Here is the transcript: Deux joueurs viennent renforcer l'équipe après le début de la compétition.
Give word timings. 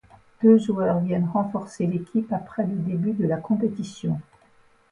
Deux 0.41 0.57
joueurs 0.57 0.99
viennent 1.01 1.29
renforcer 1.29 1.85
l'équipe 1.85 2.33
après 2.33 2.65
le 2.65 2.75
début 2.75 3.11
de 3.13 3.27
la 3.27 3.37
compétition. 3.37 4.19